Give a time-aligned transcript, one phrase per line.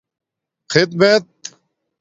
[0.73, 1.25] خدمت